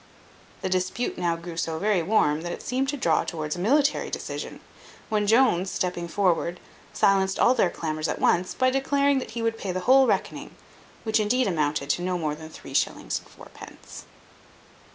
The 0.63 0.67
dispute 0.69 1.15
now 1.19 1.35
grew 1.35 1.55
so 1.55 1.77
very 1.77 2.01
warm 2.01 2.41
that 2.41 2.51
it 2.51 2.63
seemed 2.63 2.89
to 2.89 2.97
draw 2.97 3.23
towards 3.23 3.55
a 3.55 3.59
military 3.59 4.09
decision, 4.09 4.59
when 5.09 5.27
Jones, 5.27 5.69
stepping 5.69 6.07
forward, 6.07 6.59
silenced 6.91 7.37
all 7.37 7.53
their 7.53 7.69
clamours 7.69 8.07
at 8.07 8.17
once, 8.17 8.55
by 8.55 8.71
declaring 8.71 9.19
that 9.19 9.29
he 9.37 9.43
would 9.43 9.59
pay 9.59 9.71
the 9.71 9.81
whole 9.81 10.07
reckoning, 10.07 10.55
which 11.03 11.19
indeed 11.19 11.45
amounted 11.45 11.87
to 11.91 12.01
no 12.01 12.17
more 12.17 12.33
than 12.33 12.49
three 12.49 12.73
shillings 12.73 13.19
and 13.19 13.27
fourpence. 13.29 14.05